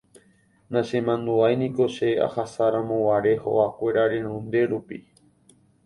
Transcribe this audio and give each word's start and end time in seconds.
nachemandu'áiniko 0.71 1.85
che 1.95 2.09
ahasáramoguare 2.27 3.33
hogakuéra 3.43 4.03
renonde 4.13 4.59
rupi 4.71 4.97